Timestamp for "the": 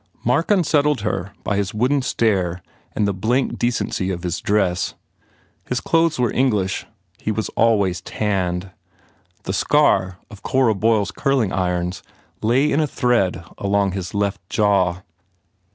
3.07-3.13, 9.43-9.53